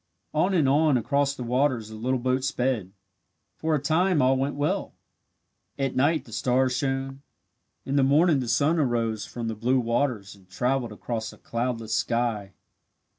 On 0.33 0.55
and 0.55 0.67
on 0.67 0.97
across 0.97 1.35
the 1.35 1.43
waters 1.43 1.89
the 1.89 1.95
little 1.95 2.17
boat 2.17 2.43
sped. 2.43 2.91
For 3.55 3.75
a 3.75 3.79
time 3.79 4.19
all 4.19 4.35
went 4.35 4.55
well. 4.55 4.93
At 5.77 5.95
night 5.95 6.25
the 6.25 6.31
stars 6.31 6.75
shone. 6.75 7.21
In 7.85 7.97
the 7.97 8.03
morning 8.03 8.39
the 8.39 8.47
sun 8.47 8.79
arose 8.79 9.27
from 9.27 9.47
the 9.47 9.53
blue 9.53 9.79
waters 9.79 10.33
and 10.33 10.49
travelled 10.49 10.91
across 10.91 11.31
a 11.33 11.37
cloudless 11.37 11.93
sky. 11.93 12.53